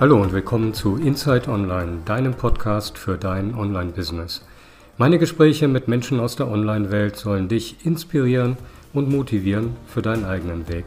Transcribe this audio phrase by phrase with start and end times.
[0.00, 4.46] Hallo und willkommen zu Inside Online, deinem Podcast für dein Online-Business.
[4.96, 8.56] Meine Gespräche mit Menschen aus der Online-Welt sollen dich inspirieren
[8.92, 10.84] und motivieren für deinen eigenen Weg.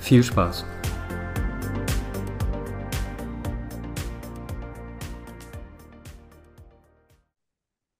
[0.00, 0.64] Viel Spaß!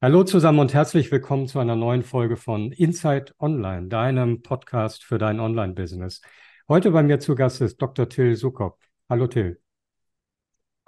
[0.02, 5.18] Hallo zusammen und herzlich willkommen zu einer neuen Folge von Inside Online, deinem Podcast für
[5.18, 6.20] dein Online-Business.
[6.68, 8.08] Heute bei mir zu Gast ist Dr.
[8.08, 8.76] Till Sukop.
[9.08, 9.60] Hallo Till.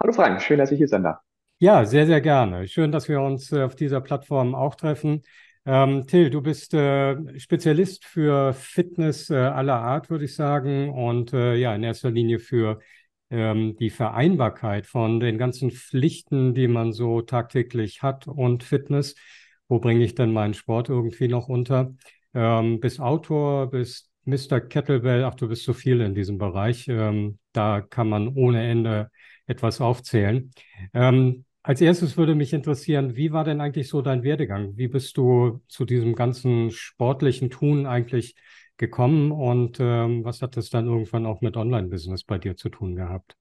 [0.01, 1.19] Hallo Frank, schön, dass ich hier sein darf.
[1.59, 2.67] Ja, sehr, sehr gerne.
[2.67, 5.21] Schön, dass wir uns äh, auf dieser Plattform auch treffen.
[5.63, 11.33] Ähm, Till, du bist äh, Spezialist für Fitness äh, aller Art, würde ich sagen, und
[11.33, 12.79] äh, ja, in erster Linie für
[13.29, 19.13] ähm, die Vereinbarkeit von den ganzen Pflichten, die man so tagtäglich hat und Fitness.
[19.67, 21.93] Wo bringe ich denn meinen Sport irgendwie noch unter?
[22.33, 24.61] Ähm, bist Autor, bist Mr.
[24.61, 26.87] Kettlebell, ach, du bist so viel in diesem Bereich.
[26.87, 29.11] Ähm, da kann man ohne Ende
[29.47, 30.51] etwas aufzählen.
[30.93, 34.77] Ähm, als erstes würde mich interessieren, wie war denn eigentlich so dein Werdegang?
[34.77, 38.35] Wie bist du zu diesem ganzen sportlichen Tun eigentlich
[38.77, 42.95] gekommen und ähm, was hat das dann irgendwann auch mit Online-Business bei dir zu tun
[42.95, 43.35] gehabt?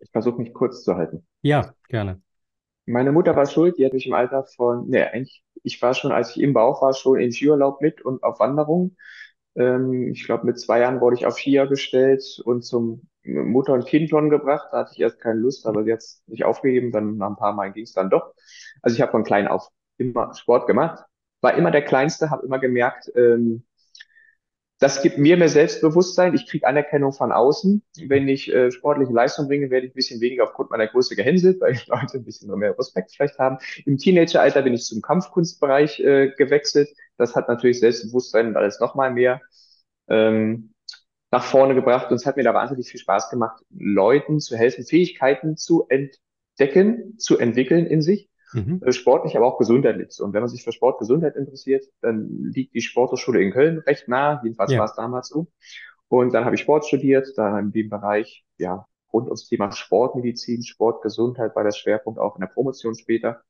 [0.00, 1.26] Ich versuche mich kurz zu halten.
[1.42, 2.22] Ja, gerne.
[2.86, 6.12] Meine Mutter war schuld, die hat mich im Alter von, nee, eigentlich, ich war schon,
[6.12, 8.96] als ich im Bauch war, schon in Skiurlaub mit und auf Wanderung.
[9.56, 13.86] Ähm, ich glaube, mit zwei Jahren wurde ich auf Skier gestellt und zum Mutter und
[13.86, 14.68] Kind schon gebracht.
[14.72, 16.92] Da hatte ich erst keine Lust, aber sie hat es nicht aufgegeben.
[16.92, 18.34] Dann nach ein paar Mal ging es dann doch.
[18.82, 21.04] Also ich habe von klein auf immer Sport gemacht.
[21.40, 23.64] War immer der Kleinste, habe immer gemerkt, ähm,
[24.80, 26.34] das gibt mir mehr Selbstbewusstsein.
[26.34, 27.82] Ich kriege Anerkennung von außen.
[28.06, 31.60] Wenn ich äh, sportliche Leistung bringe, werde ich ein bisschen weniger aufgrund meiner Größe gehänselt,
[31.62, 33.58] weil die Leute ein bisschen mehr Respekt vielleicht haben.
[33.86, 36.88] Im Teenageralter bin ich zum Kampfkunstbereich äh, gewechselt.
[37.16, 39.40] Das hat natürlich Selbstbewusstsein und alles nochmal mehr
[40.08, 40.72] ähm,
[41.30, 42.10] nach vorne gebracht.
[42.10, 47.18] Und es hat mir da wahnsinnig viel Spaß gemacht, Leuten zu helfen, Fähigkeiten zu entdecken,
[47.18, 48.80] zu entwickeln in sich Mhm.
[48.84, 50.20] Äh, sportlich, aber auch gesundheitlich.
[50.20, 54.08] Und wenn man sich für Sport, Gesundheit interessiert, dann liegt die Sporthochschule in Köln recht
[54.08, 54.40] nah.
[54.42, 54.78] Jedenfalls ja.
[54.78, 55.48] war es damals so.
[56.08, 60.62] Und dann habe ich Sport studiert, da in dem Bereich, ja, rund ums Thema Sportmedizin,
[60.62, 63.42] Sportgesundheit war der Schwerpunkt auch in der Promotion später.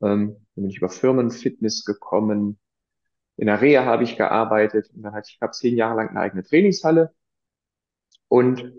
[0.00, 2.60] Ähm, dann bin ich über Firmenfitness gekommen.
[3.38, 6.20] In der Reha habe ich gearbeitet und dann hatte ich, glaube zehn Jahre lang eine
[6.20, 7.14] eigene Trainingshalle.
[8.26, 8.74] Und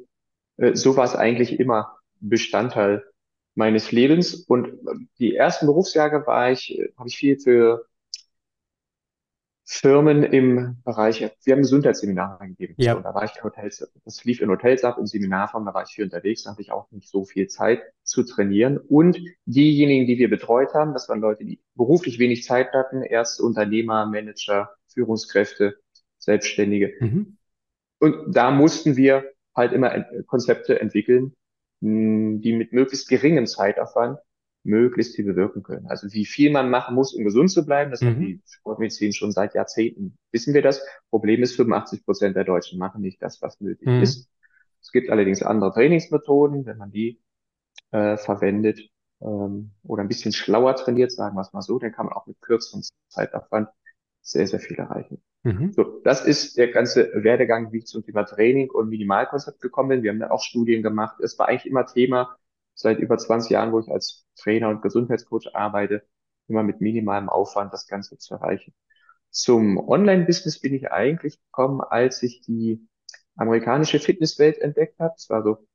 [0.58, 3.06] äh, so war es eigentlich immer Bestandteil
[3.56, 4.36] meines Lebens.
[4.36, 4.78] Und
[5.18, 7.86] die ersten Berufsjahre war ich, habe ich viel für
[9.72, 12.74] Firmen im Bereich, wir haben Gesundheitsseminare gegeben.
[12.78, 12.96] Ja.
[12.96, 15.84] So, da war ich in Hotels, das lief in Hotels ab, in Seminarform, da war
[15.84, 18.80] ich viel unterwegs, da hatte ich auch nicht so viel Zeit zu trainieren.
[18.80, 23.40] Und diejenigen, die wir betreut haben, das waren Leute, die beruflich wenig Zeit hatten, erst
[23.40, 25.78] Unternehmer, Manager, Führungskräfte,
[26.18, 26.96] Selbstständige.
[27.00, 27.38] Mhm.
[28.00, 31.36] Und da mussten wir halt immer Konzepte entwickeln,
[31.82, 34.18] die mit möglichst geringem Zeitaufwand
[34.64, 35.88] möglichst viel bewirken können.
[35.88, 38.08] Also wie viel man machen muss, um gesund zu bleiben, das mhm.
[38.08, 40.18] hat die Sportmedizin schon seit Jahrzehnten.
[40.32, 40.86] Wissen wir das?
[41.10, 44.02] Problem ist, 85 Prozent der Deutschen machen nicht das, was nötig mhm.
[44.02, 44.30] ist.
[44.82, 47.20] Es gibt allerdings andere Trainingsmethoden, wenn man die
[47.92, 48.90] äh, verwendet
[49.22, 52.28] ähm, oder ein bisschen schlauer trainiert, sagen wir es mal so, dann kann man auch
[52.28, 53.70] mit kürzerem Zeitaufwand
[54.22, 55.22] sehr, sehr viel erreichen.
[55.44, 55.72] Mhm.
[55.72, 60.04] So, das ist der ganze Werdegang, wie ich zum Thema Training und Minimalkonzept gekommen bin.
[60.04, 61.20] Wir haben dann auch Studien gemacht.
[61.22, 62.38] Es war eigentlich immer Thema
[62.80, 66.04] seit über 20 Jahren, wo ich als Trainer und Gesundheitscoach arbeite,
[66.48, 68.74] immer mit minimalem Aufwand das Ganze zu erreichen.
[69.32, 72.88] Zum Online-Business bin ich eigentlich gekommen, als ich die
[73.36, 75.14] amerikanische Fitnesswelt entdeckt habe.
[75.16, 75.68] Das war so,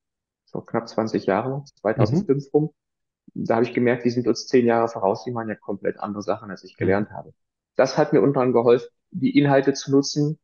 [0.47, 2.50] so knapp 20 Jahre, 2005 mhm.
[2.54, 2.75] rum.
[3.34, 6.22] Da habe ich gemerkt, die sind uns zehn Jahre voraus, die machen ja komplett andere
[6.22, 7.34] Sachen, als ich gelernt habe.
[7.76, 10.38] Das hat mir unter anderem geholfen, die Inhalte zu nutzen,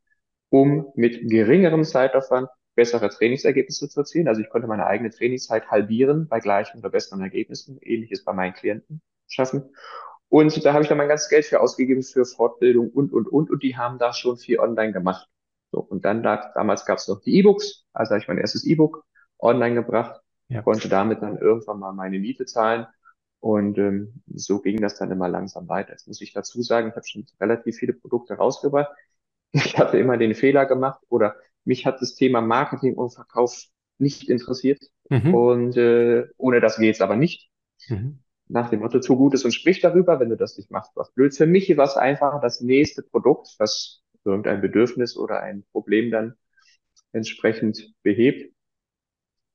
[0.51, 4.27] um mit geringerem Zeitaufwand bessere Trainingsergebnisse zu erzielen.
[4.27, 7.79] Also ich konnte meine eigene Trainingszeit halbieren bei gleichen oder besseren Ergebnissen.
[7.83, 9.75] Ähnliches bei meinen Klienten schaffen.
[10.31, 13.51] Und da habe ich dann mein ganzes Geld für ausgegeben für Fortbildung und, und, und.
[13.51, 15.29] Und die haben da schon viel online gemacht.
[15.73, 17.85] So, und dann da, damals gab es noch die E-Books.
[17.93, 19.05] Also habe ich mein erstes E-Book
[19.39, 20.23] online gebracht.
[20.49, 20.63] Ja.
[20.63, 22.87] Konnte damit dann irgendwann mal meine Miete zahlen
[23.41, 25.93] und ähm, so ging das dann immer langsam weiter.
[25.93, 28.91] Jetzt muss ich dazu sagen, ich habe schon relativ viele Produkte rausgebracht.
[29.53, 31.35] Ich hatte immer den Fehler gemacht oder
[31.65, 33.65] mich hat das Thema Marketing und Verkauf
[33.99, 34.83] nicht interessiert.
[35.09, 35.35] Mhm.
[35.35, 37.51] Und äh, ohne das geht's aber nicht.
[37.89, 38.21] Mhm.
[38.49, 41.37] Nach dem Motto, tu Gutes und sprich darüber, wenn du das nicht machst, was blöd.
[41.37, 46.35] Für mich war es einfach das nächste Produkt, was irgendein Bedürfnis oder ein Problem dann
[47.13, 48.53] entsprechend behebt.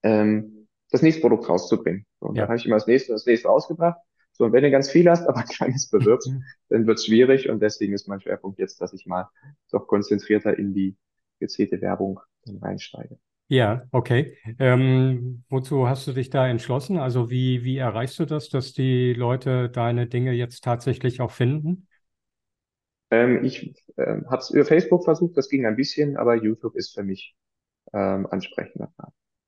[0.04, 2.06] Ähm, das nächste Produkt rauszubringen.
[2.22, 2.44] So, und ja.
[2.44, 4.00] dann habe ich immer das nächste, das nächste ausgebracht.
[4.32, 6.44] So, und wenn du ganz viel hast, aber keines bewirbst, mhm.
[6.70, 7.50] dann wird es schwierig.
[7.50, 9.30] Und deswegen ist mein Schwerpunkt jetzt, dass ich mal
[9.72, 10.96] doch konzentrierter in die
[11.40, 12.20] gezielte Werbung
[12.62, 13.18] reinsteige.
[13.48, 14.38] Ja, okay.
[14.58, 16.98] Ähm, wozu hast du dich da entschlossen?
[16.98, 21.88] Also wie, wie erreichst du das, dass die Leute deine Dinge jetzt tatsächlich auch finden?
[23.12, 26.96] Ähm, ich äh, habe es über Facebook versucht, das ging ein bisschen, aber YouTube ist
[26.96, 27.36] für mich
[27.94, 28.92] ähm, ansprechender.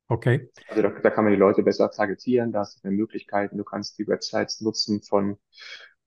[0.06, 0.48] Okay.
[0.68, 3.98] Also da, da kann man die Leute besser targetieren, da hast du Möglichkeiten, du kannst
[3.98, 5.38] die Websites nutzen von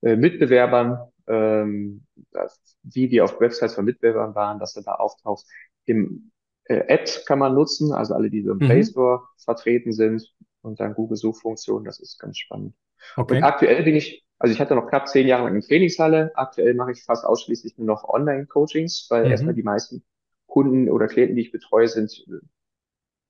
[0.02, 2.06] äh, Mitbewerbern, ähm,
[2.84, 5.48] die, die auf Websites von Mitbewerbern waren, dass du da auftauchst.
[5.92, 6.32] Im
[6.66, 8.62] äh, Ad kann man nutzen, also alle, die so im Mhm.
[8.62, 10.24] Play Store vertreten sind
[10.62, 12.76] und dann Google-Suchfunktion, das ist ganz spannend.
[13.26, 13.44] Und Okay.
[13.44, 16.92] aktuell bin ich, also ich hatte noch knapp zehn Jahre lang eine Trainingshalle, aktuell mache
[16.92, 19.56] ich fast ausschließlich nur noch Online-Coachings, weil erstmal Mhm.
[19.56, 20.04] die meisten
[20.48, 22.12] Kunden oder Klienten, die ich betreue, sind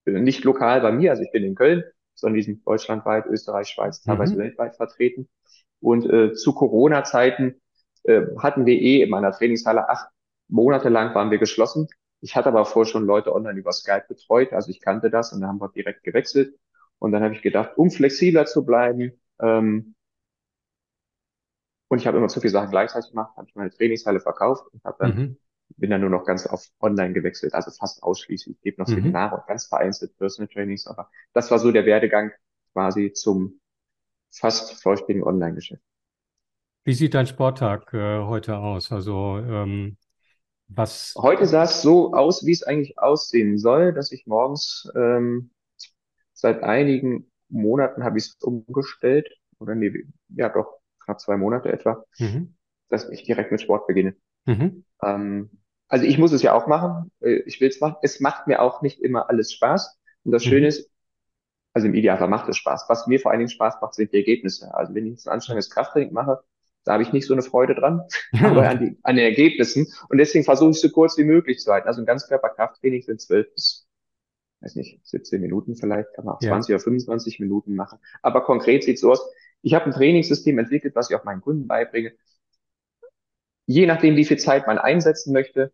[0.05, 1.83] äh, nicht lokal bei mir, also ich bin in Köln,
[2.15, 4.37] sondern die sind deutschlandweit, Österreich, Schweiz, teilweise Mhm.
[4.37, 5.29] weltweit vertreten.
[5.79, 7.61] Und äh, zu Corona-Zeiten
[8.03, 10.07] äh, hatten wir eh in meiner Trainingshalle acht
[10.47, 11.87] Monate lang waren wir geschlossen.
[12.21, 15.41] Ich hatte aber vorher schon Leute online über Skype betreut, also ich kannte das und
[15.41, 16.57] dann haben wir direkt gewechselt.
[16.99, 19.95] Und dann habe ich gedacht, um flexibler zu bleiben, ähm,
[21.89, 24.83] und ich habe immer zu viele Sachen gleichzeitig gemacht, habe ich meine Trainingshalle verkauft und
[24.83, 25.35] habe dann Mhm.
[25.77, 28.55] bin dann nur noch ganz auf online gewechselt, also fast ausschließlich.
[28.57, 29.15] Ich gebe noch Mhm.
[29.15, 32.31] Seminare und ganz vereinzelt Personal Trainings, aber das war so der Werdegang
[32.73, 33.61] quasi zum
[34.31, 35.83] fast vollständigen Online-Geschäft.
[36.83, 38.91] Wie sieht dein Sporttag äh, heute aus?
[38.91, 39.97] Also ähm,
[40.75, 41.13] was?
[41.17, 45.51] Heute sah es so aus, wie es eigentlich aussehen soll, dass ich morgens ähm,
[46.33, 49.29] seit einigen Monaten habe ich es umgestellt,
[49.59, 49.91] oder nee,
[50.29, 52.55] ja doch, knapp zwei Monate etwa, Mhm.
[52.89, 54.15] dass ich direkt mit Sport beginne.
[54.45, 54.83] Mhm.
[55.03, 55.49] Ähm,
[55.87, 57.97] also ich muss es ja auch machen, äh, ich will es machen.
[58.01, 59.99] Es macht mir auch nicht immer alles Spaß.
[60.23, 60.67] Und das Schöne Mhm.
[60.67, 60.89] ist,
[61.73, 62.85] also im Idealfall macht es Spaß.
[62.89, 64.73] Was mir vor allen Dingen Spaß macht, sind die Ergebnisse.
[64.73, 66.43] Also wenn ich jetzt ein anstrengendes Krafttraining mache,
[66.83, 68.01] da habe ich nicht so eine Freude dran,
[68.41, 69.87] aber an, die, an den Ergebnissen.
[70.09, 71.87] Und deswegen versuche ich so kurz wie möglich zu halten.
[71.87, 73.87] Also ein Ganzkörperkrafttraining sind zwölf bis,
[74.61, 76.49] weiß nicht, 17 Minuten vielleicht, kann man auch Ja.
[76.49, 77.99] 20 oder 25 Minuten machen.
[78.21, 79.21] Aber konkret sieht es so aus.
[79.61, 82.13] Ich habe ein Trainingssystem entwickelt, was ich auch meinen Kunden beibringe.
[83.65, 85.71] Je nachdem, wie viel Zeit man einsetzen möchte,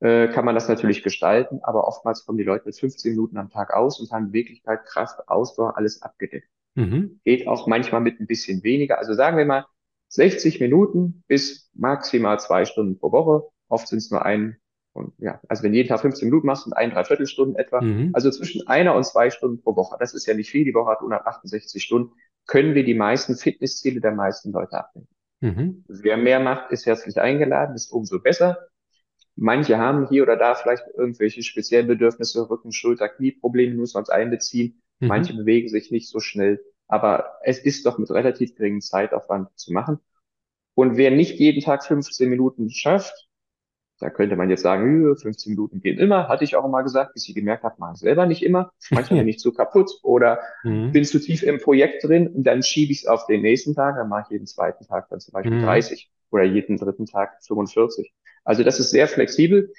[0.00, 3.50] äh, kann man das natürlich gestalten, aber oftmals kommen die Leute mit 15 Minuten am
[3.50, 6.48] Tag aus und haben Beweglichkeit, Kraft, Ausdauer, alles abgedeckt.
[6.74, 7.20] Mhm.
[7.24, 8.98] Geht auch manchmal mit ein bisschen weniger.
[8.98, 9.66] Also sagen wir mal
[10.08, 13.48] 60 Minuten bis maximal zwei Stunden pro Woche.
[13.68, 14.58] Oft sind es nur ein
[14.98, 17.80] und ja, also wenn jeden Tag 15 Minuten machst, sind ein, dreiviertel Stunden etwa.
[17.80, 18.10] Mhm.
[18.14, 19.96] Also zwischen einer und zwei Stunden pro Woche.
[20.00, 20.64] Das ist ja nicht viel.
[20.64, 22.12] Die Woche hat 168 Stunden.
[22.46, 25.08] Können wir die meisten Fitnessziele der meisten Leute abdecken.
[25.40, 25.84] Mhm.
[25.86, 28.58] Wer mehr macht, ist herzlich eingeladen, ist umso besser.
[29.36, 34.10] Manche haben hier oder da vielleicht irgendwelche speziellen Bedürfnisse, Rücken, Schulter, Knieprobleme, muss man es
[34.10, 34.82] einbeziehen.
[34.98, 35.38] Manche Mhm.
[35.38, 40.00] bewegen sich nicht so schnell, aber es ist doch mit relativ geringem Zeitaufwand zu machen.
[40.74, 43.28] Und wer nicht jeden Tag 15 Minuten schafft,
[44.00, 47.14] da könnte man jetzt sagen, "Nö, 15 Minuten gehen immer, hatte ich auch immer gesagt,
[47.14, 48.72] bis ich gemerkt habe, mache ich selber nicht immer.
[48.92, 50.92] Manchmal bin ich zu kaputt oder Mhm.
[50.92, 53.96] bin zu tief im Projekt drin und dann schiebe ich es auf den nächsten Tag,
[53.96, 55.58] dann mache ich jeden zweiten Tag dann zum Beispiel Mhm.
[55.58, 58.12] 30 oder jeden dritten Tag 45.
[58.44, 59.72] Also das ist sehr flexibel.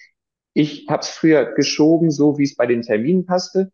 [0.54, 3.72] Ich habe es früher geschoben, so wie es bei den Terminen passte.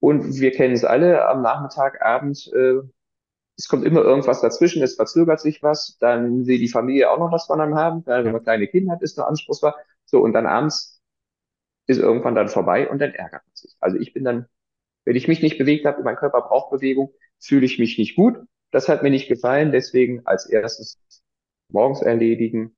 [0.00, 2.80] Und wir kennen es alle, am Nachmittag, Abend, äh,
[3.58, 7.32] es kommt immer irgendwas dazwischen, es verzögert sich was, dann will die Familie auch noch
[7.32, 8.32] was von einem haben, gerade wenn Ja.
[8.32, 9.74] man kleine Kinder hat, ist noch anspruchsvoll.
[10.06, 11.02] So, und dann abends
[11.86, 13.76] ist irgendwann dann vorbei und dann ärgert man sich.
[13.80, 14.46] Also ich bin dann,
[15.04, 18.38] wenn ich mich nicht bewegt habe, mein Körper braucht Bewegung, fühle ich mich nicht gut.
[18.72, 21.00] Das hat mir nicht gefallen, deswegen als erstes
[21.70, 22.76] morgens erledigen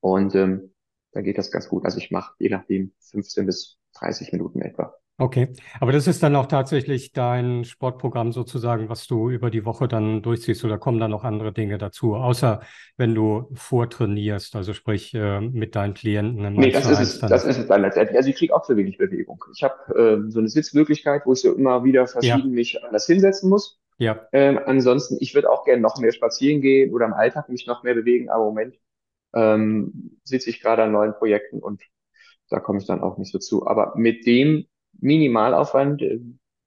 [0.00, 0.74] und ähm,
[1.12, 1.84] dann geht das ganz gut.
[1.84, 4.94] Also ich mache je nachdem 15 bis 30 Minuten etwa.
[5.18, 9.86] Okay, aber das ist dann auch tatsächlich dein Sportprogramm sozusagen, was du über die Woche
[9.86, 12.60] dann durchziehst oder kommen da noch andere Dinge dazu, außer
[12.96, 17.18] wenn du vortrainierst, also sprich äh, mit deinen Klienten im Nee, 1 das ist 1
[17.20, 17.28] es, dann.
[17.28, 18.16] das ist es dann letztendlich.
[18.16, 19.42] Also ich kriege auch zu wenig Bewegung.
[19.54, 23.06] Ich habe ähm, so eine Sitzmöglichkeit, wo ich so immer wieder Ja, verschieden mich anders
[23.06, 23.80] hinsetzen muss.
[23.98, 27.66] ja, Ähm, ansonsten, ich würde auch gerne noch mehr spazieren gehen oder im Alltag mich
[27.66, 28.78] noch mehr bewegen, aber im Moment
[29.34, 31.82] ähm, sitze ich gerade an neuen Projekten und
[32.50, 33.66] da komme ich dann auch nicht so zu.
[33.66, 34.66] Aber mit dem
[35.02, 36.20] Minimalaufwand äh,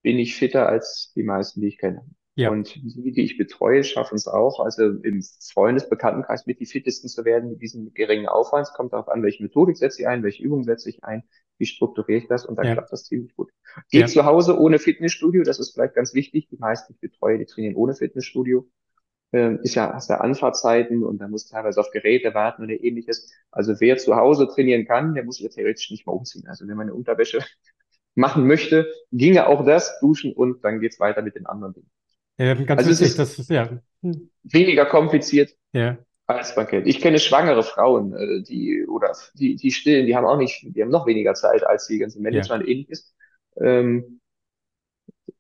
[0.04, 2.06] bin ich fitter als die meisten, die ich kenne.
[2.36, 5.24] ja, Und die, die ich betreue, schaffen es auch, also im
[5.54, 8.68] Freundesbekanntenkreis mit die fittesten zu werden mit diesem geringen Aufwand.
[8.68, 11.24] Es kommt darauf an, welche Methodik setze ich ein, welche Übung setze ich ein,
[11.58, 13.52] wie strukturiere ich das und dann ja, klappt das ziemlich gut.
[13.90, 16.48] Geht ja, zu Hause ohne Fitnessstudio, das ist vielleicht ganz wichtig.
[16.50, 18.70] Die meisten, die ich betreue, die trainieren ohne Fitnessstudio.
[19.34, 23.34] Ähm, ist ja, hast ja Anfahrtzeiten und dann muss teilweise auf Geräte warten oder ähnliches.
[23.52, 26.48] Also wer zu Hause trainieren kann, der muss ja theoretisch nicht mal umziehen.
[26.48, 27.40] Also wenn man eine Unterwäsche
[28.16, 31.90] machen möchte, ginge auch das, duschen und dann geht's weiter mit den anderen Dingen.
[32.38, 33.70] Ähm, ganz Also es witzig, ist das ist ja,
[34.02, 36.88] hm, weniger kompliziert ja, als man kennt.
[36.88, 40.82] Ich kenne schwangere Frauen, äh, die oder die die stillen, die haben auch nicht, die
[40.82, 43.14] haben noch weniger Zeit als die ganzen ja, Manager und ähnliches.
[43.58, 44.20] Ähm,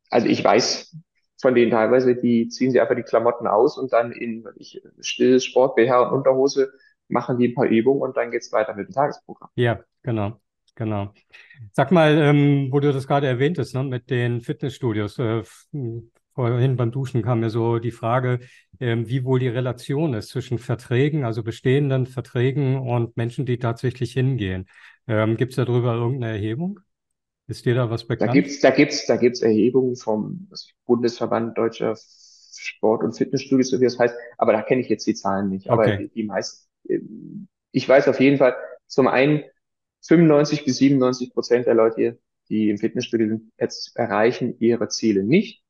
[0.09, 0.95] also ich weiß
[1.41, 5.45] von denen teilweise, die ziehen sie einfach die Klamotten aus und dann in ich, stilles
[5.45, 6.73] Sport, BH und Unterhose
[7.07, 9.49] machen die ein paar Übungen und dann geht's weiter mit dem Tagesprogramm.
[9.55, 10.39] Ja, genau.
[10.75, 11.13] Genau.
[11.73, 15.17] Sag mal, ähm, wo du das gerade erwähntest, ne, mit den Fitnessstudios.
[15.19, 15.43] Äh,
[16.33, 18.39] vorhin beim Duschen kam mir so die Frage,
[18.79, 24.13] ähm, wie wohl die Relation ist zwischen Verträgen, also bestehenden Verträgen und Menschen, die tatsächlich
[24.13, 24.65] hingehen.
[25.07, 26.79] Ähm, Gibt es darüber irgendeine Erhebung?
[27.47, 28.29] Ist dir da was bekannt?
[28.29, 30.47] Da gibt's, da gibt's, da gibt's Erhebungen vom
[30.85, 34.15] Bundesverband Deutscher Sport- und Fitnessstudios, so wie das heißt.
[34.37, 35.69] Aber da kenne ich jetzt die Zahlen nicht.
[35.69, 35.97] Aber Okay.
[35.97, 36.67] die, die meisten,
[37.71, 38.55] ich weiß auf jeden Fall,
[38.87, 39.43] zum einen
[40.07, 42.19] 95 bis 97 Prozent der Leute,
[42.49, 45.63] die im Fitnessstudio sind, jetzt erreichen ihre Ziele nicht.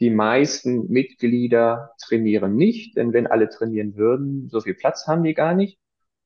[0.00, 5.34] Die meisten Mitglieder trainieren nicht, denn wenn alle trainieren würden, so viel Platz haben die
[5.34, 5.78] gar nicht.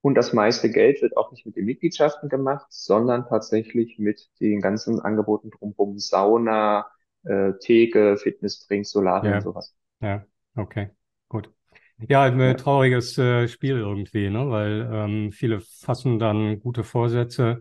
[0.03, 4.61] Und das meiste Geld wird auch nicht mit den Mitgliedschaften gemacht, sondern tatsächlich mit den
[4.61, 5.99] ganzen Angeboten drumherum.
[5.99, 6.87] Sauna,
[7.25, 9.75] äh, Theke, Fitnessdrinks, Solarium, Ja, sowas.
[10.01, 10.27] ja,
[10.57, 10.91] okay.
[12.09, 14.49] Ja, ein äh, Ja, trauriges äh, Spiel irgendwie, ne?
[14.51, 17.61] Weil ähm, viele fassen dann gute Vorsätze,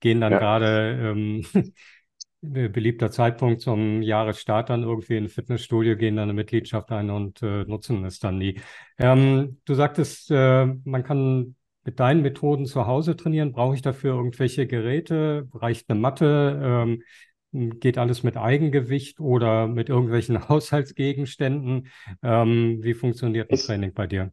[0.00, 0.38] gehen dann ja.
[0.38, 1.44] gerade ähm,
[2.54, 7.10] äh, beliebter Zeitpunkt zum Jahresstart dann irgendwie in ein Fitnessstudio, gehen dann eine Mitgliedschaft ein
[7.10, 8.60] und äh, nutzen es dann nie.
[8.98, 13.52] Ähm, du sagtest, äh, man kann mit deinen Methoden zu Hause trainieren.
[13.52, 15.48] Brauche ich dafür irgendwelche Geräte?
[15.52, 16.60] Reicht eine Matte?
[16.62, 17.02] Ähm,
[17.80, 21.88] geht alles mit Eigengewicht oder mit irgendwelchen Haushaltsgegenständen?
[22.22, 24.32] Ähm, wie funktioniert Ist, Training bei dir?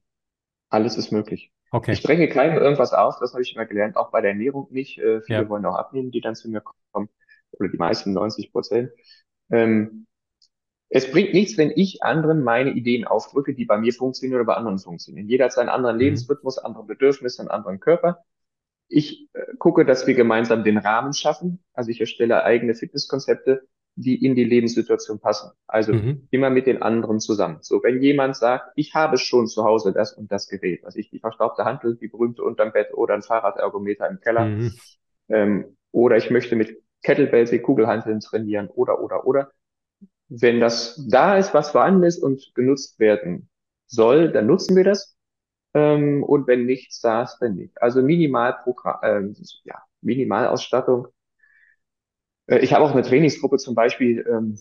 [0.69, 1.51] alles ist möglich.
[1.89, 4.67] Ich Okay, dränge keinem irgendwas auf, das habe ich immer gelernt, auch bei der Ernährung
[4.71, 4.97] nicht.
[4.99, 5.49] Äh, viele ja.
[5.49, 7.09] wollen auch abnehmen, die dann zu mir kommen,
[7.51, 8.91] oder die meisten, 90 Prozent.
[9.51, 10.07] Ähm,
[10.89, 14.55] Es bringt nichts, wenn ich anderen meine Ideen aufdrücke, die bei mir funktionieren oder bei
[14.55, 15.27] anderen funktionieren.
[15.27, 15.99] Jeder hat seinen anderen Mhm.
[15.99, 18.23] Lebensrhythmus, andere Bedürfnisse, einen anderen Körper.
[18.91, 21.63] Ich äh, gucke, dass wir gemeinsam den Rahmen schaffen.
[21.73, 25.51] Also ich erstelle eigene Fitnesskonzepte, die in die Lebenssituation passen.
[25.67, 26.27] Also Mhm.
[26.31, 27.59] immer mit den anderen zusammen.
[27.61, 31.09] So, wenn jemand sagt, ich habe schon zu Hause das und das Gerät, also ich
[31.09, 34.81] die verstaubte Hantel, die berühmte unterm Bett oder ein Fahrradergometer im Keller, Mhm.
[35.29, 39.51] ähm, oder ich möchte mit Kettlebells, wie Kugelhanteln trainieren oder, oder, oder
[40.29, 43.49] wenn das da ist, was vorhanden ist und genutzt werden
[43.87, 45.15] soll, dann nutzen wir das.
[45.73, 47.81] Ähm, und wenn nichts da ist, dann nicht.
[47.81, 51.07] Also Minimalprogramm, ähm, ja, Minimalausstattung.
[52.47, 54.59] Äh, ich habe auch eine Trainingsgruppe zum Beispiel, ähm,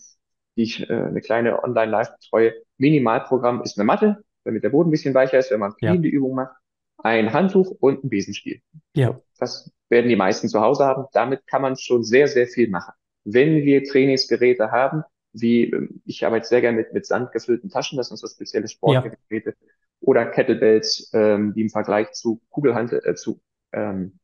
[0.57, 2.55] die ich äh, eine kleine Online-Live betreue.
[2.79, 6.09] Minimalprogramm ist eine Matte, damit der Boden ein bisschen weicher ist, wenn man Ja, kniende
[6.09, 6.55] Übung macht,
[6.99, 8.61] ein Handtuch und ein Besenstiel.
[8.95, 11.07] ja, das werden die meisten zu Hause haben.
[11.12, 12.95] Damit kann man schon sehr, sehr viel machen.
[13.25, 18.09] Wenn wir Trainingsgeräte haben, wie ähm, ich arbeite sehr gerne mit, mit sandgefüllten Taschen, das
[18.09, 19.55] sind so spezielle ja, Sportgeräte,
[20.00, 23.40] oder Kettlebells, ähm, die im Vergleich zu Kugelhantel, äh, zu
[23.73, 24.19] ähm,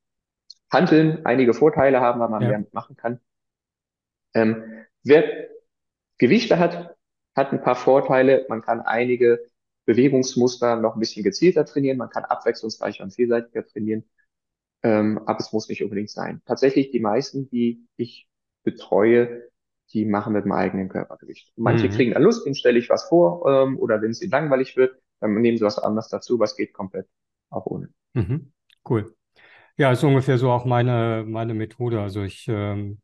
[0.73, 2.59] Hanteln einige Vorteile haben, weil man mehr ja.
[2.59, 3.21] mitmachen kann.
[4.35, 4.62] Ähm,
[5.02, 5.49] wer
[6.18, 6.97] Gewichte hat,
[7.35, 8.47] hat ein paar Vorteile.
[8.49, 9.40] Man kann einige
[9.85, 11.99] Bewegungsmuster noch ein bisschen gezielter trainieren.
[11.99, 14.04] Man kann abwechslungsreicher und vielseitiger trainieren.
[14.83, 16.42] Ähm, aber es muss nicht unbedingt sein.
[16.47, 18.28] Tatsächlich die meisten, die ich
[18.64, 19.50] betreue,
[19.92, 21.52] die machen mit dem eigenen Körpergewicht.
[21.56, 21.90] Manche Mhm.
[21.90, 25.00] kriegen da Lust, denen stelle ich was vor, ähm, oder wenn es ihnen langweilig wird,
[25.20, 27.08] dann nehmen sie was anderes dazu, was geht komplett
[27.50, 27.88] auch ohne.
[28.14, 28.52] Mhm.
[28.88, 29.14] Cool.
[29.78, 32.00] Ja, ist ungefähr so auch meine, meine Methode.
[32.02, 33.00] Also ich ähm,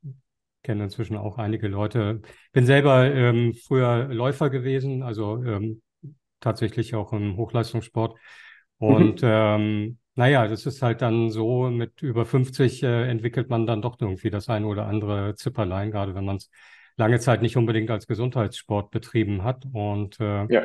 [0.64, 2.22] kenne inzwischen auch einige Leute.
[2.52, 5.82] Bin selber ähm, früher Läufer gewesen, also ähm,
[6.40, 8.18] tatsächlich auch im Hochleistungssport.
[8.78, 9.22] Und Mhm.
[9.24, 13.98] ähm, naja, das ist halt dann so, mit über 50 äh, entwickelt man dann doch
[14.00, 16.50] irgendwie das eine oder andere Zipperlein, gerade wenn man es
[16.96, 19.66] lange Zeit nicht unbedingt als Gesundheitssport betrieben hat.
[19.72, 20.62] Und äh, Ja,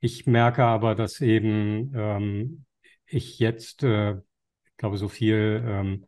[0.00, 2.64] ich merke aber, dass eben ähm,
[3.06, 6.06] ich jetzt, äh, ich glaube, so viel ähm,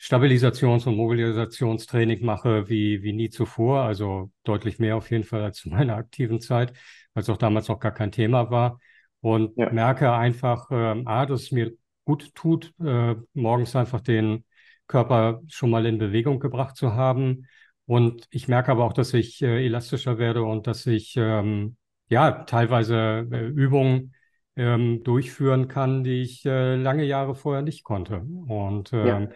[0.00, 5.58] Stabilisations- und Mobilisationstraining mache wie, wie nie zuvor, also deutlich mehr auf jeden Fall als
[5.58, 6.72] zu meiner aktiven Zeit,
[7.14, 8.78] weil es auch damals noch gar kein Thema war.
[9.20, 11.72] Und ja, merke einfach, ähm, A, dass es mir
[12.04, 14.44] gut tut, äh, morgens einfach den
[14.86, 17.46] Körper schon mal in Bewegung gebracht zu haben.
[17.86, 21.76] Und ich merke aber auch, dass ich äh, elastischer werde und dass ich ähm,
[22.08, 24.14] ja teilweise äh, Übungen
[24.56, 28.20] ähm, durchführen kann, die ich äh, lange Jahre vorher nicht konnte.
[28.46, 29.28] Und ja, ähm,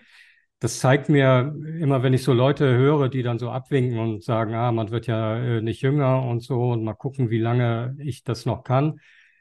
[0.60, 4.54] das zeigt mir immer, wenn ich so Leute höre, die dann so abwinken und sagen,
[4.54, 8.24] ah, man wird ja äh, nicht jünger und so und mal gucken, wie lange ich
[8.24, 9.00] das noch kann.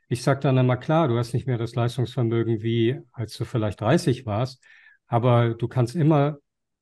[0.10, 3.82] Ich sage dann immer, klar, du hast nicht mehr das Leistungsvermögen wie als du vielleicht
[3.82, 4.64] 30 warst,
[5.08, 6.38] aber du kannst immer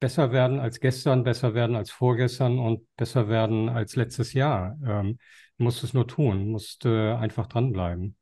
[0.06, 4.78] besser werden als gestern, besser werden als vorgestern und besser werden als letztes Jahr.
[4.86, 5.18] Ähm,
[5.58, 8.16] du musst es nur tun, musst äh, einfach dranbleiben.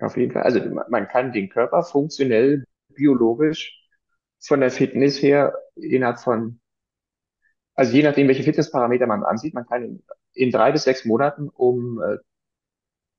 [0.00, 0.42] auf jeden Fall.
[0.42, 0.60] Also
[0.90, 2.62] man kann den Körper funktionell,
[2.94, 3.88] biologisch
[4.38, 6.60] von der Fitness her innerhalb von
[7.74, 10.02] Also je nachdem, welche Fitnessparameter man ansieht, man kann in,
[10.34, 12.18] in drei bis sechs Monaten um äh,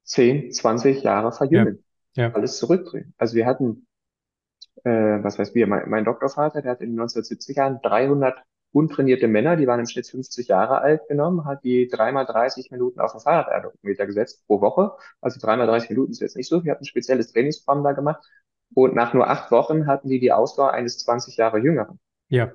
[0.04, 1.84] 10, 20 Jahre verjüngen.
[2.16, 2.34] Ja, ja.
[2.36, 3.16] Alles zurückdrehen.
[3.18, 3.88] Also wir hatten,
[4.84, 9.28] äh, was heißt wir, mein, mein Doktorvater, der hat in den 1970 Jahren 300 untrainierte
[9.28, 13.12] Männer, die waren im Schnitt 50 Jahre alt genommen, hat die dreimal 30 Minuten auf
[13.12, 14.92] den Fahrradergometer gesetzt pro Woche.
[15.22, 16.64] Also dreimal 30 Minuten ist jetzt nicht so.
[16.64, 18.24] Wir hatten ein spezielles Trainingsprogramm da gemacht.
[18.76, 22.00] Und nach nur acht Wochen hatten die die Ausdauer eines 20 Jahre Jüngeren.
[22.28, 22.54] Ja.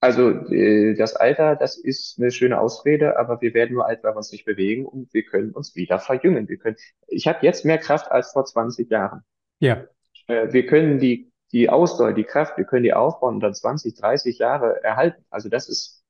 [0.00, 4.12] Also äh, das Alter, das ist eine schöne Ausrede, aber wir werden nur alt, weil
[4.12, 6.48] wir uns nicht bewegen und wir können uns wieder verjüngen.
[6.48, 6.76] Wir können.
[7.08, 9.22] Ich habe jetzt mehr Kraft als vor 20 Jahren.
[9.58, 9.84] Ja.
[10.26, 13.94] Äh, wir können die die Ausdauer, die Kraft, wir können die aufbauen und dann 20,
[13.94, 15.24] 30 Jahre erhalten.
[15.30, 16.04] Also das ist,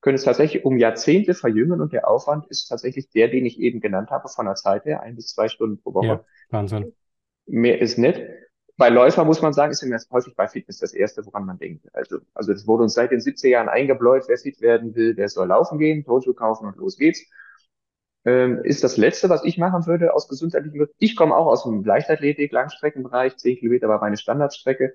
[0.00, 3.80] können es tatsächlich um Jahrzehnte verjüngen und der Aufwand ist tatsächlich der, den ich eben
[3.80, 6.06] genannt habe, von der Zeit her, ein bis zwei Stunden pro Woche.
[6.06, 6.92] Ja, Wahnsinn.
[7.46, 8.20] Mehr ist nicht.
[8.76, 11.86] Bei Läufer muss man sagen, ist immer häufig bei Fitness das Erste, woran man denkt.
[11.92, 15.28] Also, also das wurde uns seit den 70er Jahren eingebläut, wer fit werden will, der
[15.28, 17.20] soll laufen gehen, Turnschuh kaufen und los geht's
[18.24, 20.94] ähm, ist das Letzte, was ich machen würde aus gesundheitlichen Gründen.
[20.98, 24.94] Ich komme auch aus dem Leichtathletik, Langstreckenbereich, 10 Kilometer war meine Standardstrecke.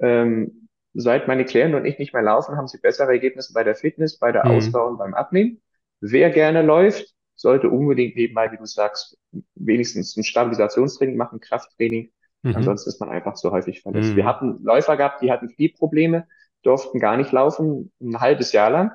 [0.00, 3.74] Ähm, seit meine Klienten und ich nicht mehr laufen, haben sie bessere Ergebnisse bei der
[3.74, 4.52] Fitness, bei der mhm.
[4.52, 5.60] Ausdauer und beim Abnehmen.
[6.00, 9.18] Wer gerne läuft, sollte unbedingt nebenbei, wie du sagst,
[9.54, 12.10] wenigstens ein Stabilisationstraining machen, Krafttraining.
[12.42, 12.56] Mhm.
[12.56, 14.12] Ansonsten ist man einfach zu häufig verletzt.
[14.12, 14.16] Mhm.
[14.16, 16.26] Wir hatten Läufer gehabt, die hatten Knieprobleme,
[16.62, 18.92] durften gar nicht laufen, ein halbes Jahr lang.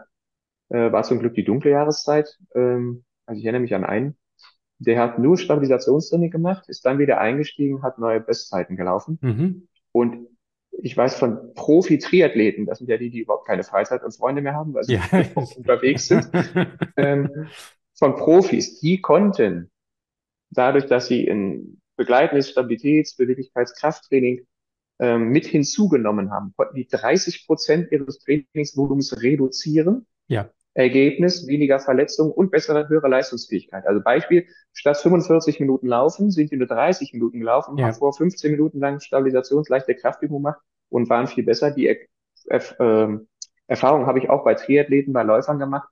[0.69, 2.37] Äh, war zum Glück die dunkle Jahreszeit.
[2.53, 4.17] Ähm, also ich erinnere mich an einen,
[4.79, 9.19] der hat nur Stabilisationstraining gemacht, ist dann wieder eingestiegen, hat neue Bestzeiten gelaufen.
[9.21, 9.67] Mhm.
[9.91, 10.27] Und
[10.71, 14.53] ich weiß von Profi-Triathleten, das sind ja die, die überhaupt keine Freizeit und Freunde mehr
[14.53, 15.01] haben, weil sie ja.
[15.55, 16.29] unterwegs sind,
[16.97, 17.47] ähm,
[17.95, 19.71] von Profis, die konnten
[20.51, 24.45] dadurch, dass sie ein begleitendes Stabilitäts-, Beweglichkeits-, Krafttraining
[24.99, 30.05] ähm, mit hinzugenommen haben, konnten die 30 Prozent ihres Trainingsvolumens reduzieren.
[30.27, 30.49] Ja.
[30.77, 33.87] Ergebnis weniger Verletzungen und bessere, höhere Leistungsfähigkeit.
[33.87, 37.87] Also Beispiel, statt 45 Minuten laufen, sind die nur 30 Minuten gelaufen, ja.
[37.87, 40.59] haben vor 15 Minuten lang Stabilisationsleichte Kraftübung gemacht
[40.89, 41.71] und waren viel besser.
[41.71, 41.97] Die er
[42.79, 43.17] äh,
[43.65, 45.89] Erfahrung habe ich auch bei Triathleten, bei Läufern gemacht,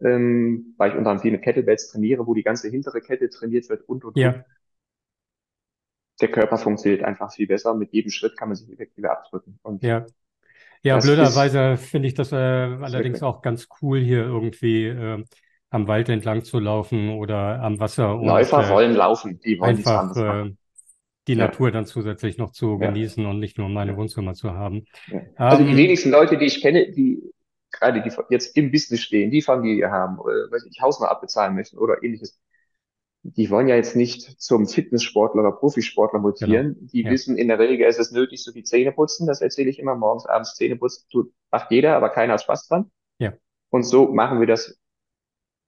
[0.00, 3.68] ähm, weil ich unter anderem viel mit Kettlebells trainiere, wo die ganze hintere Kette trainiert
[3.68, 4.32] wird und und ja.
[4.32, 4.44] und.
[6.22, 7.74] Der Körper funktioniert einfach viel besser.
[7.74, 9.58] Mit jedem Schritt kann man sich effektiver abdrücken.
[9.62, 10.06] Und ja.
[10.84, 15.24] Ja, das blöderweise finde ich das äh, allerdings auch ganz cool, hier irgendwie äh,
[15.70, 18.14] am Wald entlang zu laufen oder am Wasser.
[18.14, 20.52] Und, Läufer äh, wollen laufen, die wollen einfach äh,
[21.26, 21.46] die ja.
[21.46, 22.88] Natur dann zusätzlich noch zu ja.
[22.88, 24.84] genießen und nicht nur meine Wohnzimmer zu haben.
[25.08, 25.20] Ja.
[25.36, 27.22] Also um, die ähm, wenigsten Leute, die ich kenne, die
[27.72, 31.54] gerade die jetzt im Business stehen, die Familie haben, oder weiß ich, Haus noch abbezahlen
[31.54, 32.38] möchten oder ähnliches,
[33.26, 36.74] die wollen ja jetzt nicht zum Fitnesssportler oder Profisportler mutieren.
[36.74, 36.90] Genau.
[36.92, 37.10] Die ja.
[37.10, 39.26] wissen, in der Regel ist es nötig, so wie Zähne putzen.
[39.26, 41.06] Das erzähle ich immer morgens, abends Zähne putzen.
[41.10, 42.90] Tut, macht jeder, aber keiner hat Spaß dran.
[43.18, 43.32] Ja.
[43.70, 44.78] Und so machen wir das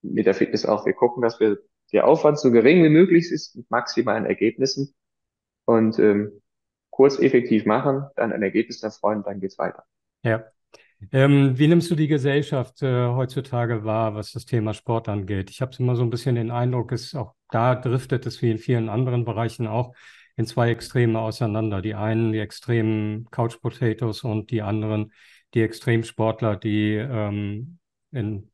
[0.02, 0.84] mit der Fitness auch.
[0.84, 1.58] Wir gucken, dass wir
[1.92, 4.94] der Aufwand so gering wie möglich ist mit maximalen Ergebnissen
[5.64, 6.42] und ähm,
[6.90, 9.84] kurz effektiv machen, dann ein Ergebnis erfreuen, dann geht's weiter.
[10.22, 10.44] Ja.
[11.12, 15.50] Ähm, wie nimmst du die Gesellschaft äh, heutzutage wahr, was das Thema Sport angeht?
[15.50, 18.58] Ich habe immer so ein bisschen den Eindruck, es auch da driftet es wie in
[18.58, 19.94] vielen anderen Bereichen auch
[20.36, 21.80] in zwei Extreme auseinander.
[21.80, 25.12] Die einen die extremen Couch Potatoes und die anderen
[25.54, 27.78] die Extremsportler, die ähm,
[28.10, 28.50] in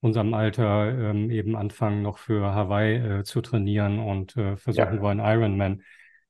[0.00, 5.00] unserem Alter ähm, eben anfangen, noch für Hawaii äh, zu trainieren und äh, versuchen ja.
[5.00, 5.82] wollen, Ironman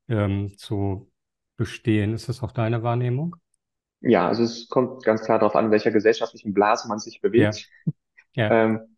[0.07, 1.11] ähm, zu
[1.57, 2.13] bestehen.
[2.13, 3.35] Ist das auch deine Wahrnehmung?
[4.01, 7.67] Ja, also es kommt ganz klar darauf an, welcher gesellschaftlichen Blase man sich bewegt.
[8.33, 8.43] Ja.
[8.43, 8.63] ja.
[8.63, 8.97] ähm,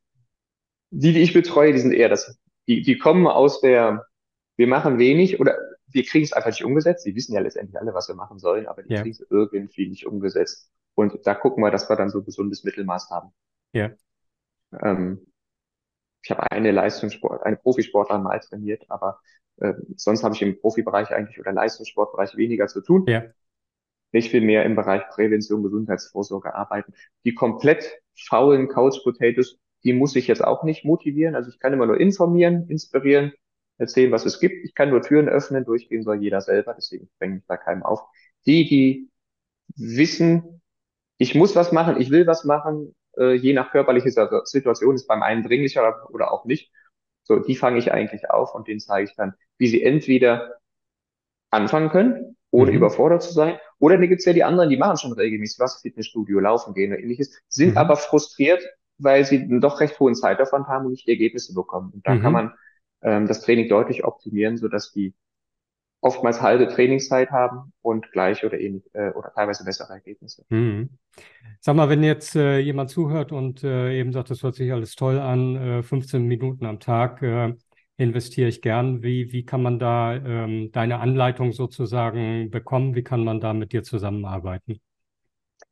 [0.92, 4.06] die, die ich betreue, die sind eher das, die, die kommen aus der,
[4.58, 5.58] wir machen wenig oder
[5.88, 7.06] wir kriegen es einfach nicht umgesetzt.
[7.06, 9.02] Die wissen ja letztendlich alle, was wir machen sollen, aber die ja.
[9.02, 10.70] kriegen es irgendwie nicht umgesetzt.
[10.96, 13.32] Und da gucken wir, dass wir dann so ein gesundes Mittelmaß haben.
[13.72, 13.92] Ja.
[14.82, 15.26] Ähm,
[16.22, 19.20] ich habe eine Leistungssport, eine Profisportler mal trainiert, aber
[19.58, 23.06] äh, sonst habe ich im Profibereich eigentlich oder Leistungssportbereich weniger zu tun.
[23.08, 23.24] Ja
[24.12, 26.94] ich will mehr im Bereich Prävention, Gesundheitsvorsorge arbeiten.
[27.26, 31.36] Die komplett faulen Couch Potatoes, die muss ich jetzt auch nicht motivieren.
[31.36, 33.34] Also ich kann immer nur informieren, inspirieren,
[33.78, 34.66] erzählen, was es gibt.
[34.66, 36.74] Ich kann nur Türen öffnen, durchgehen soll jeder selber.
[36.74, 38.02] Deswegen bringe ich da keinem auf.
[38.46, 39.10] Die, die
[39.76, 40.62] wissen,
[41.18, 45.22] ich muss was machen, ich will was machen, äh, je nach körperlicher Situation ist beim
[45.22, 46.72] einen dringlicher oder auch nicht.
[47.24, 50.56] So, die fange ich eigentlich auf und denen zeige ich dann, wie sie entweder
[51.52, 52.78] anfangen können, ohne mhm.
[52.78, 53.60] überfordert zu sein.
[53.80, 57.02] Oder da gibt's ja die anderen, die machen schon regelmäßig was, Fitnessstudio, laufen gehen oder
[57.02, 57.78] ähnliches, sind mhm.
[57.78, 58.62] aber frustriert,
[58.98, 61.92] weil sie einen doch recht hohen Zeitaufwand haben und nicht die Ergebnisse bekommen.
[61.94, 62.22] Und da mhm.
[62.22, 62.54] kann man
[63.02, 65.14] ähm, das Training deutlich optimieren, so dass die
[66.02, 70.46] oftmals halbe Trainingszeit haben und gleich oder ähnlich äh, oder teilweise bessere Ergebnisse.
[70.50, 70.90] Mhm.
[71.60, 74.96] Sag mal, wenn jetzt äh, jemand zuhört und äh, eben sagt, das hört sich alles
[74.96, 77.54] toll an, 15 äh, Minuten am Tag äh,
[78.00, 79.04] investiere ich gern.
[79.04, 82.96] Wie, wie kann man da ähm, deine Anleitung sozusagen bekommen?
[82.96, 84.80] Wie kann man da mit dir zusammenarbeiten?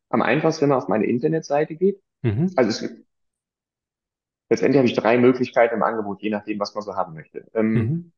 [0.10, 2.02] Am einfachsten, wenn man auf meine Internetseite geht.
[2.24, 2.52] Mhm.
[2.58, 3.06] Also es,
[4.50, 7.46] letztendlich habe ich drei Möglichkeiten im Angebot, je nachdem, was man so haben möchte.
[7.54, 8.12] Ähm, mhm.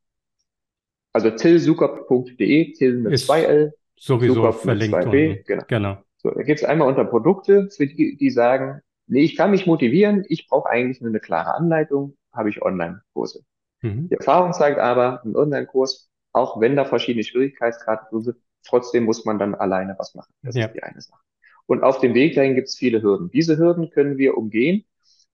[1.14, 5.64] Also tillsukop.de, till mit Ist zwei L, sowieso Sukop verlinkt mit zwei B, genau.
[5.68, 5.98] genau.
[6.18, 9.66] So, da gibt es einmal unter Produkte, für die, die sagen, nee, ich kann mich
[9.66, 13.44] motivieren, ich brauche eigentlich nur eine klare Anleitung, habe ich Online-Kurse.
[13.82, 14.10] Mhm.
[14.10, 19.40] Die Erfahrung zeigt aber, ein Online-Kurs, auch wenn da verschiedene Schwierigkeitsgrade sind, trotzdem muss man
[19.40, 20.34] dann alleine was machen.
[20.44, 20.66] Das ja.
[20.66, 21.22] ist die eine Sache.
[21.66, 23.30] Und auf dem Weg dahin gibt es viele Hürden.
[23.32, 24.86] Diese Hürden können wir umgehen.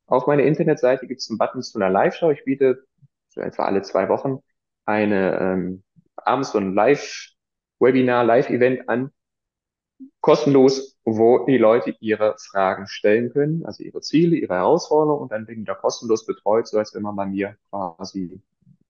[0.06, 2.30] Auf meiner Internetseite gibt es einen Button zu einer Live-Show.
[2.32, 2.86] Ich biete
[3.30, 4.40] so etwa alle zwei Wochen
[4.86, 5.84] eine ähm,
[6.16, 9.12] abends so ein Live-Webinar, Live-Event an,
[10.22, 15.48] kostenlos, wo die Leute ihre Fragen stellen können, also ihre Ziele, ihre Herausforderungen und dann
[15.48, 18.42] werden die da kostenlos betreut, so als wenn man bei mir quasi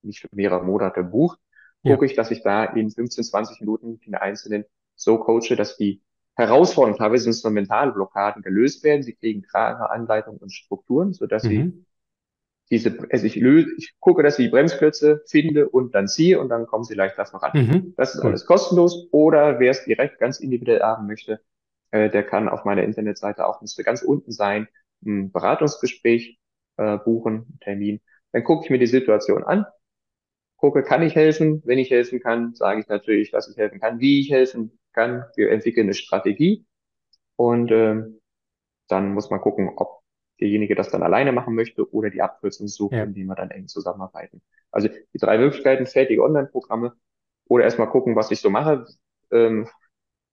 [0.02, 1.40] nicht für mehrere Monate bucht,
[1.84, 2.12] gucke ja.
[2.12, 4.66] ich, dass ich da in 15, 20 Minuten den Einzelnen
[4.96, 6.02] so coache, dass die
[6.36, 9.04] Herausforderungen, teilweise sind es nur mentale Blockaden, gelöst werden.
[9.04, 11.50] Sie kriegen klare Anleitungen und Strukturen, so dass mhm.
[11.50, 11.86] sie
[12.72, 16.50] diese, also ich löse, ich gucke, dass ich die Bremsklötze finde und dann ziehe und
[16.50, 17.52] dann kommen sie leichter voran.
[17.54, 17.94] Mhm.
[17.96, 18.30] Das ist cool.
[18.30, 19.08] alles kostenlos.
[19.12, 21.42] Oder wer es direkt ganz individuell haben möchte,
[21.92, 24.68] äh, der kann auf meiner Internetseite auch, müsste ganz unten sein,
[25.06, 26.40] ein Beratungsgespräch
[26.78, 28.02] äh, buchen, einen Termin.
[28.32, 29.66] Dann gucke ich mir die Situation an,
[30.58, 31.62] gucke, kann ich helfen?
[31.66, 35.26] Wenn ich helfen kann, sage ich natürlich, dass ich helfen kann, wie ich helfen kann.
[35.36, 36.66] Wir entwickeln eine Strategie
[37.36, 38.02] und äh,
[38.88, 40.02] dann muss man gucken, ob
[40.40, 43.04] derjenige das dann alleine machen möchte oder die Abkürzung sucht, ja.
[43.04, 44.42] indem wir dann eng zusammenarbeiten.
[44.72, 46.94] Also die drei Möglichkeiten, fertige Online-Programme
[47.48, 48.86] oder erstmal gucken, was ich so mache.
[49.32, 49.68] Ähm,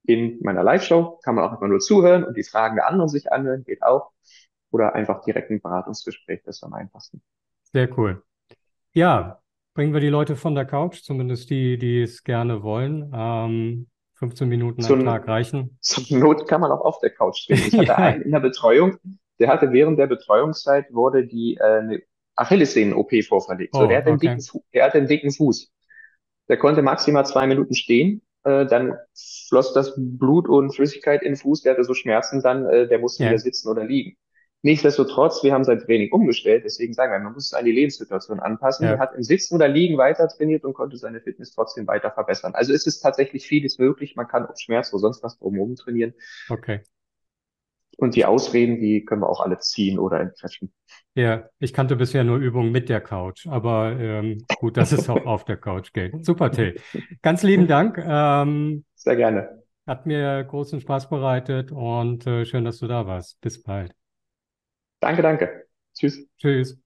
[0.05, 3.31] in meiner Live-Show kann man auch immer nur zuhören und die Fragen der anderen sich
[3.31, 4.11] anhören, geht auch.
[4.71, 7.23] Oder einfach direkt ein Beratungsgespräch, das ist am einfachsten.
[7.73, 8.23] Sehr cool.
[8.93, 9.41] Ja,
[9.75, 13.13] bringen wir die Leute von der Couch, zumindest die, die es gerne wollen.
[13.15, 15.79] Ähm, 15 Minuten am Tag reichen.
[15.81, 17.59] Zur Not kann man auch auf der Couch drehen.
[17.59, 17.97] Ich hatte ja.
[17.97, 18.99] einen in der Betreuung,
[19.39, 22.03] der hatte während der Betreuungszeit wurde die äh, eine
[22.37, 23.75] Achillessehnen-OP vorverlegt.
[23.75, 24.37] Oh, so, der, hat okay.
[24.37, 25.71] dicken, der hatte einen dicken Fuß.
[26.49, 28.23] Der konnte maximal zwei Minuten stehen.
[28.45, 28.97] Äh, dann
[29.49, 31.63] floss das Blut und Flüssigkeit in den Fuß.
[31.63, 33.31] Der hatte so Schmerzen dann, äh, der musste ja.
[33.31, 34.17] wieder sitzen oder liegen.
[34.65, 38.39] Nichtsdestotrotz, wir haben sein Training umgestellt, deswegen sagen wir, man muss es an die Lebenssituation
[38.39, 38.87] anpassen.
[38.87, 38.93] Ja.
[38.93, 42.55] Er hat im Sitzen oder Liegen weiter trainiert und konnte seine Fitness trotzdem weiter verbessern.
[42.55, 44.15] Also es ist tatsächlich vieles möglich.
[44.15, 46.15] Man kann auf Schmerz oder sonst was drumherum trainieren.
[46.49, 46.81] Okay.
[47.99, 50.73] Und die Ausreden, die können wir auch alle ziehen oder entkräften.
[51.15, 55.25] Ja, ich kannte bisher nur Übungen mit der Couch, aber ähm, gut, dass es auch
[55.27, 56.25] auf der Couch geht.
[56.25, 56.81] Super, Till.
[57.21, 57.99] Ganz lieben Dank.
[57.99, 59.63] Ähm, Sehr gerne.
[59.87, 63.41] Hat mir großen Spaß bereitet und äh, schön, dass du da warst.
[63.41, 63.95] Bis bald.
[65.01, 65.67] Danke, danke.
[65.95, 66.27] Tschüss.
[66.39, 66.83] Tschüss.